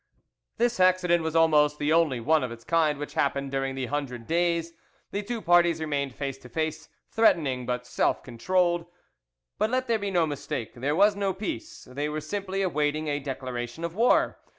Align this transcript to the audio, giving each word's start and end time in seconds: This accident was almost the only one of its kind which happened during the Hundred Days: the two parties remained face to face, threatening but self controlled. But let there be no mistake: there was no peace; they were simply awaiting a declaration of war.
This 0.57 0.79
accident 0.79 1.21
was 1.21 1.35
almost 1.35 1.77
the 1.77 1.93
only 1.93 2.19
one 2.19 2.43
of 2.43 2.51
its 2.51 2.63
kind 2.63 2.97
which 2.97 3.13
happened 3.13 3.51
during 3.51 3.75
the 3.75 3.85
Hundred 3.85 4.25
Days: 4.25 4.73
the 5.11 5.21
two 5.21 5.43
parties 5.43 5.79
remained 5.79 6.15
face 6.15 6.39
to 6.39 6.49
face, 6.49 6.89
threatening 7.11 7.67
but 7.67 7.85
self 7.85 8.23
controlled. 8.23 8.87
But 9.59 9.69
let 9.69 9.87
there 9.87 9.99
be 9.99 10.09
no 10.09 10.25
mistake: 10.25 10.73
there 10.73 10.95
was 10.95 11.15
no 11.15 11.35
peace; 11.35 11.83
they 11.83 12.09
were 12.09 12.19
simply 12.19 12.63
awaiting 12.63 13.09
a 13.09 13.19
declaration 13.19 13.83
of 13.83 13.93
war. 13.93 14.39